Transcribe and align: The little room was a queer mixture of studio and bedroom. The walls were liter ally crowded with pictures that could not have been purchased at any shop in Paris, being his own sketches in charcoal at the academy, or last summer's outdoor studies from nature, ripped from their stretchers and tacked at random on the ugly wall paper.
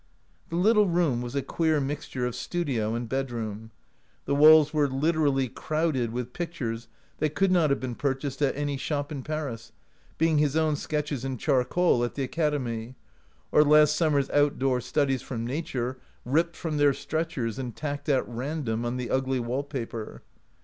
The 0.49 0.55
little 0.55 0.87
room 0.87 1.21
was 1.21 1.35
a 1.35 1.43
queer 1.43 1.79
mixture 1.79 2.25
of 2.25 2.33
studio 2.33 2.95
and 2.95 3.07
bedroom. 3.07 3.69
The 4.25 4.33
walls 4.33 4.73
were 4.73 4.87
liter 4.87 5.25
ally 5.27 5.47
crowded 5.53 6.11
with 6.11 6.33
pictures 6.33 6.87
that 7.19 7.35
could 7.35 7.51
not 7.51 7.69
have 7.69 7.79
been 7.79 7.93
purchased 7.93 8.41
at 8.41 8.55
any 8.57 8.77
shop 8.77 9.11
in 9.11 9.21
Paris, 9.21 9.71
being 10.17 10.39
his 10.39 10.55
own 10.55 10.75
sketches 10.75 11.23
in 11.23 11.37
charcoal 11.37 12.03
at 12.03 12.15
the 12.15 12.23
academy, 12.23 12.95
or 13.51 13.63
last 13.63 13.95
summer's 13.95 14.31
outdoor 14.31 14.81
studies 14.81 15.21
from 15.21 15.45
nature, 15.45 15.99
ripped 16.25 16.55
from 16.55 16.77
their 16.77 16.93
stretchers 16.95 17.59
and 17.59 17.75
tacked 17.75 18.09
at 18.09 18.27
random 18.27 18.85
on 18.85 18.97
the 18.97 19.11
ugly 19.11 19.39
wall 19.39 19.61
paper. 19.61 20.23